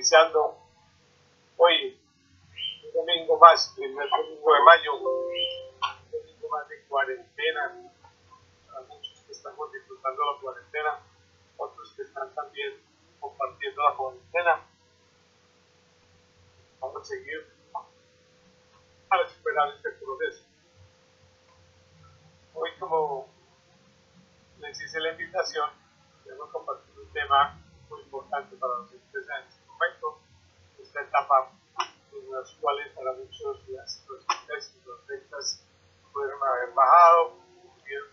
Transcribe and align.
iniciando 0.00 0.56
hoy, 1.58 2.00
un 2.86 2.92
domingo 2.94 3.38
más, 3.38 3.70
primer 3.76 4.08
domingo 4.08 4.54
de 4.54 4.60
mayo, 4.62 4.96
un 4.96 5.02
domingo 6.10 6.48
más 6.50 6.66
de 6.70 6.82
cuarentena, 6.84 7.92
para 8.66 8.80
muchos 8.86 9.20
que 9.26 9.32
estamos 9.32 9.70
disfrutando 9.70 10.22
la 10.24 10.40
cuarentena, 10.40 11.00
otros 11.58 11.92
que 11.94 12.02
están 12.04 12.34
también 12.34 12.80
compartiendo 13.20 13.82
la 13.82 13.94
cuarentena. 13.94 14.66
Vamos 16.80 17.02
a 17.02 17.04
seguir 17.04 17.52
para 19.06 19.28
superar 19.28 19.68
este 19.76 19.90
proceso. 19.90 20.44
Hoy, 22.54 22.70
como 22.78 23.28
les 24.60 24.80
hice 24.80 24.98
la 24.98 25.10
invitación, 25.10 25.68
queremos 26.24 26.48
compartir 26.48 26.98
un 26.98 27.12
tema 27.12 27.60
muy 27.90 28.00
importante 28.00 28.56
para 28.56 28.72
este 28.84 28.96
momento, 29.18 29.59
esta 30.90 31.02
etapa 31.02 31.52
en 32.12 32.32
las 32.32 32.50
cuales 32.60 32.92
para 32.94 33.12
muchos 33.12 33.62
las, 33.68 34.04
los 34.08 34.26
ingresos, 34.26 34.74
las 34.86 35.06
ventas 35.06 35.64
pudieron 36.12 36.42
haber 36.42 36.74
bajado, 36.74 37.38
pudieron 37.78 38.08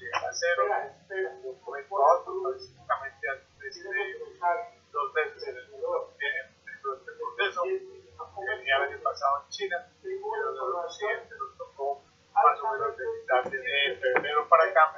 llegar 0.00 0.24
a 0.24 0.32
cero, 0.32 0.64
de 1.08 1.48
un 1.50 1.60
momento 1.60 1.92
a 2.00 2.16
otro, 2.16 2.54
específicamente 2.54 3.28
antes 3.28 3.84
de 3.84 4.72
dos 4.92 5.12
meses 5.12 5.42
en 5.48 5.56
el 5.56 5.66
dentro 5.68 6.92
de 6.92 6.98
este 6.98 7.12
proceso, 7.12 7.62
que 7.64 8.46
venía 8.48 8.76
el 8.76 8.82
año 8.82 9.02
pasado 9.02 9.44
en 9.44 9.48
China, 9.50 9.76
pero 10.02 10.52
el 10.52 10.74
occidente 10.74 11.34
nos 11.36 11.58
tocó 11.58 12.00
más 12.32 12.60
o 12.60 12.72
menos 12.72 12.96
de 12.96 13.04
mitad 13.12 13.44
de 13.44 13.96
febrero 14.00 14.48
para 14.48 14.64
acá, 14.70 14.94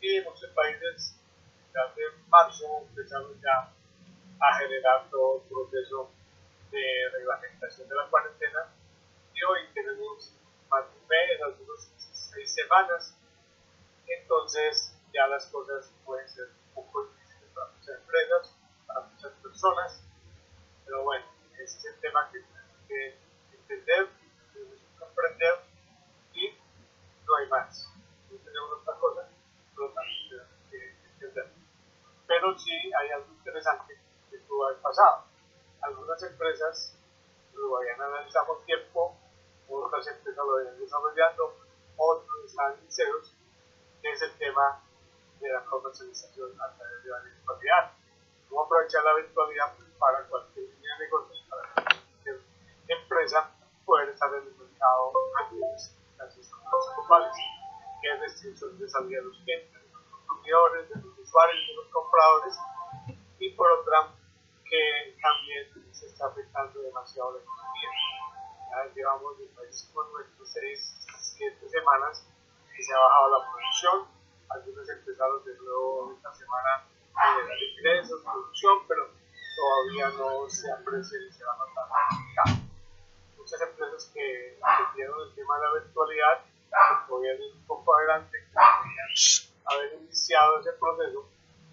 y 0.00 0.20
muchos 0.20 0.50
países 0.50 1.14
de 1.72 2.02
marzo 2.28 2.82
empezaron 2.88 3.40
ya 3.40 3.70
a 4.40 4.58
generar 4.58 5.08
todo 5.10 5.42
el 5.42 5.48
proceso 5.48 6.10
de 7.66 7.94
la 7.96 8.08
cuarentena 8.08 8.72
y 9.34 9.42
hoy 9.42 9.58
tenemos 9.74 10.32
más 10.70 10.84
de 10.88 11.00
un 11.00 11.08
mes, 11.08 11.42
algunos 11.42 11.90
seis 11.98 12.54
semanas, 12.54 13.12
entonces 14.06 14.94
ya 15.12 15.26
las 15.26 15.46
cosas 15.46 15.92
pueden 16.04 16.28
ser 16.28 16.46
un 16.46 16.84
poco 16.84 17.06
difíciles 17.06 17.50
para 17.52 17.66
muchas 17.72 17.96
empresas, 17.96 18.54
para 18.86 19.00
muchas 19.00 19.32
personas, 19.42 20.00
pero 20.84 21.02
bueno, 21.02 21.26
ese 21.54 21.76
es 21.76 21.84
el 21.86 22.00
tema 22.00 22.30
que 22.30 22.38
tenemos 22.38 22.76
que 22.86 23.18
entender, 23.58 24.08
tenemos 24.52 24.78
que 24.78 24.98
comprender 25.00 25.54
y 26.34 26.56
no 27.26 27.34
hay 27.34 27.48
más, 27.48 27.92
no 28.30 28.38
tenemos 28.38 28.80
otra 28.80 28.94
cosa, 28.94 29.28
pero 29.74 29.90
también 29.90 30.28
tenemos 30.28 30.54
que 30.70 30.94
entender. 31.14 31.52
Pero 32.28 32.56
sí 32.56 32.92
hay 32.96 33.10
algo 33.10 33.32
interesante 33.32 33.98
que 34.30 34.38
pudo 34.38 34.68
haber 34.68 34.80
pasado. 34.80 35.24
Algunas 35.82 36.22
empresas 36.22 36.95
lo 37.56 37.76
habían 37.78 38.00
analizado 38.00 38.46
con 38.46 38.64
tiempo, 38.64 39.16
otras 39.68 40.06
empresas 40.06 40.44
lo 40.44 40.56
habían 40.56 40.78
desarrollando, 40.78 41.56
otros 41.96 42.44
están 42.44 42.74
en 42.78 42.90
ceros, 42.90 43.34
que 44.02 44.12
es 44.12 44.22
el 44.22 44.32
tema 44.38 44.82
de 45.40 45.48
la 45.52 45.64
comercialización 45.64 46.52
a 46.60 46.76
través 46.76 47.04
de 47.04 47.10
la 47.10 47.20
virtualidad. 47.20 47.92
Cómo 48.48 48.62
aprovechar 48.64 49.04
la 49.04 49.14
virtualidad 49.14 49.74
para 49.98 50.26
cualquier 50.28 50.68
línea 50.70 50.96
de 50.98 51.04
negocios, 51.04 51.44
para 51.48 51.72
cualquier 51.72 52.40
empresa 52.88 53.50
poder 53.84 54.10
estar 54.10 54.32
en 54.34 54.46
el 54.46 54.54
mercado 54.56 55.12
de 55.50 55.60
las 55.60 56.96
globales. 56.96 57.36
¿Qué 58.02 58.16
restricciones 58.16 58.78
de 58.78 58.88
salida 58.88 59.18
de 59.18 59.24
los 59.24 59.36
clientes, 59.38 59.72
de 59.72 59.88
los 59.88 60.02
consumidores, 60.10 60.88
de 60.88 60.96
los 60.96 61.18
usuarios, 61.18 61.66
de 61.66 61.74
los 61.74 61.86
compradores? 61.92 62.54
Y 63.38 63.50
por 63.50 63.70
otra, 63.70 64.14
que 64.68 65.16
también 65.20 65.92
se 65.92 66.06
está 66.06 66.26
afectando 66.26 66.82
demasiado 66.82 67.32
la 67.32 67.42
economía. 67.42 67.90
Ya 68.70 68.94
llevamos 68.94 69.38
de 69.38 69.46
países 69.46 69.90
como 69.92 70.08
nuestros 70.10 70.48
6, 70.52 71.06
7 71.18 71.68
semanas 71.68 72.26
que 72.74 72.82
se 72.82 72.94
ha 72.94 72.98
bajado 72.98 73.28
la 73.30 73.50
producción. 73.50 74.08
Algunos 74.48 74.88
empezaron 74.88 75.44
de 75.44 75.54
nuevo 75.56 76.12
esta 76.16 76.34
semana 76.34 76.86
a 77.14 77.34
generar 77.34 77.62
ingresos, 77.62 78.22
producción, 78.22 78.78
pero 78.86 79.10
todavía 79.56 80.08
no 80.18 80.48
se 80.48 80.70
aprecia 80.70 81.18
ni 81.18 81.32
se 81.32 81.44
va 81.44 81.54
a 81.54 81.58
notar 81.58 81.86
Muchas 83.36 83.60
empresas 83.60 84.10
que 84.12 84.58
entendieron 84.58 85.28
el 85.28 85.34
tema 85.34 85.56
de 85.56 85.62
la 85.62 85.72
virtualidad, 85.84 86.44
podían 87.08 87.40
ir 87.40 87.54
un 87.54 87.66
poco 87.66 87.96
adelante, 87.96 88.38
podían 88.52 89.46
haber 89.66 90.02
iniciado 90.02 90.60
ese 90.60 90.72
proceso, 90.72 91.28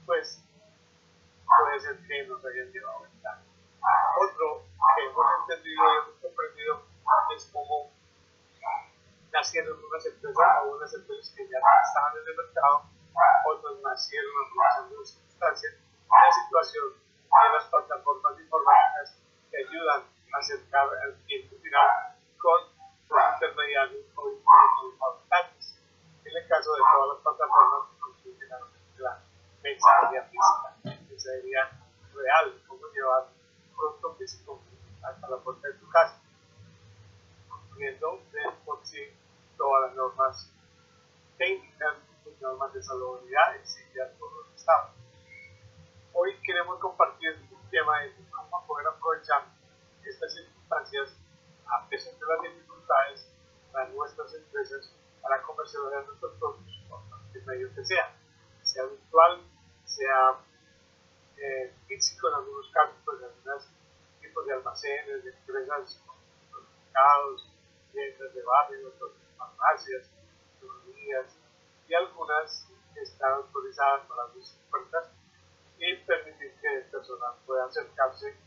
pues 0.05 0.43
puede 1.73 1.81
ser 1.81 2.07
que 2.07 2.27
nos 2.27 2.45
hayan 2.45 2.71
llevado 2.71 3.01
ventaja. 3.01 3.41
Otro 4.21 4.61
que 4.95 5.05
hemos 5.05 5.25
entendido 5.41 5.81
y 5.81 5.97
hemos 5.97 6.21
comprendido 6.21 6.85
es 7.35 7.49
cómo 7.51 7.89
nacieron 9.31 9.83
unas 9.83 10.05
empresas, 10.05 10.45
algunas 10.61 10.93
empresas 10.93 11.33
que 11.35 11.49
ya 11.49 11.57
estaban 11.57 12.13
en 12.13 12.29
el 12.29 12.37
mercado, 12.37 12.83
otras 13.49 13.73
nacieron 13.81 14.31
aprovechando 14.45 14.99
las 14.99 15.09
circunstancias, 15.09 15.73
la 16.09 16.31
situación 16.45 16.93
de 16.93 17.49
las 17.57 17.65
plataformas 17.65 18.39
informáticas 18.39 19.17
que 19.49 19.57
ayudan 19.57 20.03
a 20.29 20.37
acercar 20.37 20.87
al 20.93 21.13
cliente 21.25 21.57
final 21.57 21.89
con 22.37 22.69
los 23.09 23.33
intermediarios 23.33 24.05
o 24.15 24.29
los 24.29 24.99
fabricantes. 24.99 25.81
En 26.23 26.37
el 26.37 26.47
caso 26.47 26.73
de 26.73 26.81
todas 26.93 27.17
las 27.17 27.23
plataformas 27.23 27.89
que 27.89 27.99
construyen 27.99 28.49
la 28.97 29.19
mensajería 29.63 30.29
mensajería 31.23 31.69
real, 32.13 32.61
cómo 32.67 32.87
llevar 32.93 33.27
producto 33.75 34.15
físico 34.15 34.61
hasta 35.01 35.29
la 35.29 35.37
puerta 35.37 35.67
de 35.67 35.73
tu 35.75 35.89
casa, 35.89 36.21
cumpliendo 37.49 38.21
de 38.31 38.41
por 38.65 38.85
sí 38.85 38.99
todas 39.57 39.87
las 39.87 39.95
normas 39.95 40.51
técnicas, 41.37 41.95
normas 42.41 42.73
de 42.73 42.83
salubridad 42.83 43.55
exigidas 43.55 44.11
por 44.19 44.33
los 44.33 44.53
estados. 44.53 44.91
Hoy 46.13 46.35
queremos 46.43 46.77
compartir 46.79 47.47
un 47.51 47.69
tema 47.69 48.01
de 48.01 48.13
cómo 48.29 48.67
poder 48.67 48.87
aprovechar 48.87 49.45
estas 50.03 50.33
circunstancias 50.33 51.15
a 51.65 51.87
pesar 51.87 52.13
de 52.13 52.25
las 52.25 52.53
dificultades 52.53 53.29
para 53.71 53.87
nuestras 53.89 54.33
empresas 54.33 54.93
para 55.21 55.41
comercializar 55.41 56.05
nuestros 56.05 56.33
productos 56.37 56.83
por 56.89 57.45
medio 57.45 57.73
que 57.73 57.85
sea, 57.85 58.13
sea 58.61 58.85
virtual, 58.85 59.41
sea 59.85 60.37
eh, 61.43 61.73
físico 61.87 62.29
en 62.29 62.35
algunos 62.35 62.69
casos, 62.71 62.95
pues 63.03 63.21
algunos 63.21 63.67
tipos 64.21 64.45
de 64.45 64.53
almacenes, 64.53 65.23
de 65.25 65.31
empresas, 65.31 66.01
mercados, 66.51 67.51
tiendas 67.91 68.33
de 68.33 68.41
barrios, 68.43 68.93
farmacias, 69.37 70.09
economías 70.57 71.25
y 71.87 71.93
algunas 71.93 72.65
están 72.95 73.33
autorizadas 73.33 74.07
para 74.07 74.31
sus 74.31 74.55
puertas 74.69 75.09
y 75.77 75.95
permitir 76.05 76.53
que 76.61 76.87
personas 76.89 77.35
puedan 77.45 77.67
acercarse 77.67 78.37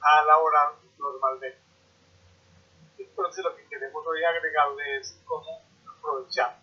a 0.00 0.24
laborar 0.24 0.74
normalmente. 0.96 1.58
Entonces 2.98 3.44
lo 3.44 3.56
que 3.56 3.66
queremos 3.66 4.06
hoy 4.06 4.22
agregarle 4.22 4.98
es 4.98 5.20
cómo 5.26 5.60
aprovechar 5.88 6.60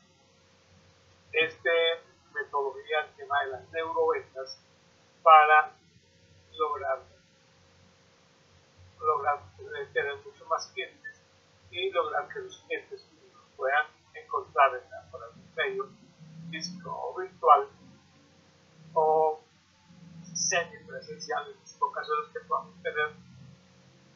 esta 1.33 1.71
metodología, 2.33 3.01
el 3.01 3.15
tema 3.15 3.43
de 3.43 3.51
las 3.51 3.69
neuroventas, 3.71 4.57
para 5.23 5.73
lograr, 6.53 6.99
lograr 8.99 9.39
tener 9.93 10.15
mucho 10.17 10.45
más 10.45 10.67
clientes 10.73 11.21
y 11.71 11.89
lograr 11.91 12.27
que 12.29 12.39
los 12.39 12.57
clientes 12.67 13.07
puedan 13.55 13.87
encontrar 14.13 14.71
en 14.75 14.93
algún 14.93 15.55
medio 15.55 15.89
físico 16.49 16.89
o 16.91 17.17
virtual 17.17 17.69
o 18.93 19.41
semi-presencial 20.33 21.47
en 21.47 21.59
las 21.59 21.77
ocasiones 21.79 22.27
que 22.33 22.39
podamos 22.41 22.75
tener, 22.83 23.15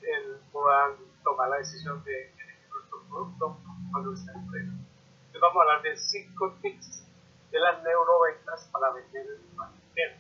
el, 0.02 0.40
puedan 0.52 0.98
tomar 1.24 1.50
la 1.50 1.58
decisión 1.58 2.04
de 2.04 2.32
elegir 2.32 2.70
nuestro 2.70 3.04
producto 3.10 3.58
o 3.94 4.00
nuestra 4.00 4.34
empresa. 4.34 4.72
Entonces 4.72 5.42
vamos 5.42 5.58
a 5.58 5.62
hablar 5.62 5.82
de 5.82 5.98
cinco 5.98 6.54
tips 6.62 7.06
de 7.52 7.60
las 7.60 7.82
neuroventas 7.84 8.70
para 8.72 8.92
vender 8.92 9.26
en 9.26 9.32
el 9.32 9.56
marketing. 9.56 10.20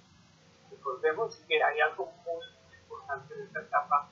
Recordemos 0.71 1.35
que 1.47 1.61
hay 1.61 1.79
algo 1.81 2.05
muy 2.25 2.45
importante 2.81 3.33
en 3.33 3.41
esta 3.41 3.59
etapa 3.59 4.09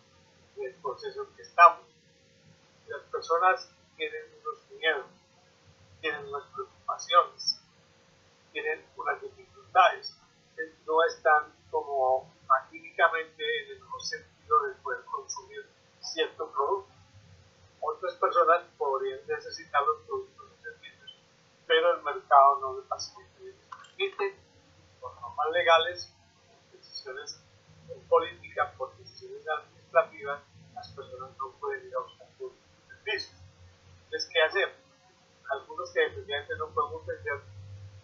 del 0.58 0.76
proceso 0.76 1.24
en 1.24 1.36
que 1.36 1.42
estamos. 1.42 1.88
Las 2.88 3.02
personas 3.24 3.72
tienen 3.96 4.22
unos 4.42 4.70
miedos, 4.78 5.06
tienen 6.02 6.28
unas 6.28 6.44
preocupaciones, 6.54 7.58
tienen 8.52 8.86
unas 8.98 9.22
dificultades, 9.22 10.20
no 10.86 11.04
están 11.06 11.56
como 11.72 12.36
magníficamente 12.46 13.42
en 13.64 13.72
el 13.72 13.82
mejor 13.82 14.02
sentido 14.02 14.64
de 14.64 14.74
poder 14.76 15.06
consumir 15.06 15.66
cierto 16.02 16.52
producto. 16.52 16.92
Otras 17.80 18.14
personas 18.16 18.64
podrían 18.78 19.26
necesitar 19.26 19.82
los 19.84 20.02
productos 20.06 20.52
y 20.60 20.62
servicios, 20.62 21.16
pero 21.66 21.96
el 21.96 22.04
mercado 22.04 22.60
no 22.60 22.76
les 22.78 22.88
permite, 23.88 24.38
por 25.00 25.16
normas 25.22 25.50
legales, 25.54 26.14
decisiones 26.74 27.42
políticas, 28.10 28.76
por 28.76 28.94
decisiones 28.98 29.48
administrativas, 29.48 30.42
las 30.76 30.92
personas 30.92 31.30
no 31.38 31.52
pueden 31.62 31.88
ir 31.88 31.96
a 31.96 32.02
buscar 32.02 32.33
servicios. 33.04 33.36
Entonces, 34.06 34.30
¿qué 34.32 34.42
hacemos? 34.42 34.76
Algunos 35.52 35.94
que 35.94 36.00
definitivamente 36.00 36.54
no 36.58 36.70
podemos 36.74 37.02
entender, 37.02 37.42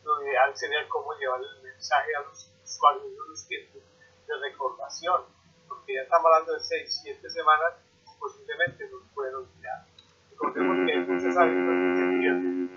lo 0.04 0.24
ideal 0.24 0.56
sería 0.56 0.88
cómo 0.90 1.14
llevar 1.14 1.40
el 1.42 1.64
mensaje 1.64 2.16
a 2.16 2.22
los 2.22 2.52
usuarios 2.64 3.12
de 3.12 3.30
los 3.30 3.48
tiempos 3.48 3.82
de 4.28 4.38
recordación, 4.38 5.22
porque 5.68 5.96
ya 5.96 6.02
estamos 6.02 6.26
hablando 6.26 6.54
de 6.54 6.60
6, 6.60 7.00
7 7.04 7.30
semanas, 7.30 7.74
posiblemente 8.20 8.90
nos 8.90 9.04
pueden 9.14 9.36
olvidar. 9.36 9.86
Recordemos 10.32 10.86
que 10.86 10.92
hay 10.92 11.00
muchos 11.00 11.38
hábitos 11.38 11.74
que 11.80 11.96
se 11.96 12.06
pierden 12.20 12.70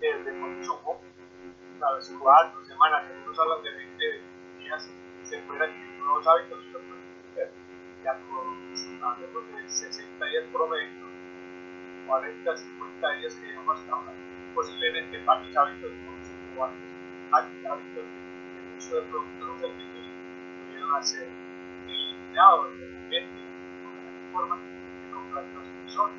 desde 0.00 0.40
consumo, 0.40 1.00
las 1.80 2.08
4 2.08 2.64
semanas, 2.64 3.04
algunos 3.10 3.38
hablan 3.38 3.62
de 3.62 3.70
20 3.70 4.04
días, 4.58 4.90
se 5.24 5.36
adquirir 5.64 5.98
nuevos 5.98 6.26
hábitos 6.26 6.58
hacer. 7.36 7.52
Ya 8.04 8.12
con 8.30 8.76
hablemos 9.02 9.44
de 9.52 9.68
60 9.68 10.26
días 10.26 10.44
promedio, 10.52 11.06
40, 12.06 12.56
50 12.56 13.12
días 13.14 13.34
que 13.34 13.46
llevamos 13.46 13.78
hasta 13.80 13.92
ahora, 13.92 14.12
posiblemente 14.54 15.22
varios 15.24 15.56
hábitos 15.56 15.90
de 15.90 15.96
consumo, 16.06 16.68
varios 17.30 17.66
hábitos 17.66 18.04
de 18.04 18.76
uso 18.76 18.96
de 18.96 19.02
productos 19.02 19.48
o 19.48 19.58
servicios 19.58 20.06
pudieron 20.66 20.94
hacer 20.94 21.28
eliminados 21.88 22.78
de 22.78 22.86
repente 22.86 23.40
de 23.40 24.32
forma 24.32 24.56
de 24.56 25.12
comprar 25.12 25.44
las 25.44 25.68
personas. 25.82 26.16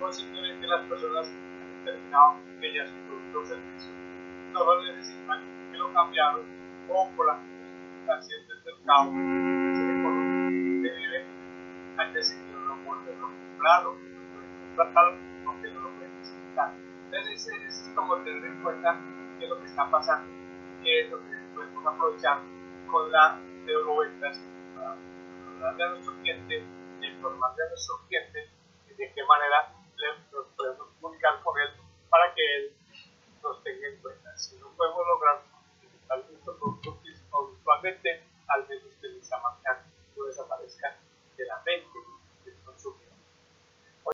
O 0.00 0.12
simplemente 0.12 0.66
las 0.66 0.82
personas 0.86 1.26
han 1.28 1.84
determinado 1.84 2.34
que 2.60 2.74
ya 2.74 2.86
su 2.86 2.94
producto 3.06 3.40
o 3.40 3.44
servicio 3.44 3.92
no 4.52 4.64
lo 4.64 4.82
necesitan, 4.82 5.40
que 5.70 5.78
lo 5.78 5.92
cambiaron 5.92 6.42
o 6.88 7.10
por 7.16 7.26
las 7.26 7.38
circunstancias 7.40 8.48
del 8.48 8.64
mercado, 8.64 9.10
se 9.74 9.82
vive, 9.84 10.29
han 12.00 12.12
decidido 12.14 12.58
no 12.60 12.76
volverlo 12.84 13.26
a 13.26 13.30
comprar 13.30 13.86
o 13.86 13.96
comprarlo 14.76 15.18
porque 15.44 15.70
no 15.70 15.80
lo 15.80 15.90
pueden 15.90 16.16
necesitar. 16.18 16.72
Entonces, 17.04 17.48
es, 17.48 17.86
es 17.86 17.92
como 17.94 18.16
tener 18.18 18.44
en 18.44 18.62
cuenta 18.62 18.98
qué 19.38 19.44
es 19.44 19.50
lo 19.50 19.58
que 19.60 19.66
está 19.66 19.90
pasando, 19.90 20.28
qué 20.82 21.00
es 21.00 21.10
lo 21.10 21.18
que 21.18 21.36
podemos 21.54 21.86
aprovechar 21.86 22.40
con 22.90 23.12
la 23.12 23.38
neuroventas 23.66 24.40
para 24.74 24.96
darle 25.60 25.84
a 25.84 25.88
nuestro 25.90 26.14
cliente, 26.22 26.64
informarle 27.02 27.64
a 27.64 27.68
nuestro 27.68 27.96
cliente 28.08 28.50
de 28.96 29.12
qué 29.14 29.24
manera 29.24 29.74
nos 30.32 30.46
podemos 30.56 30.88
comunicar 31.00 31.42
con 31.42 31.58
él 31.60 31.79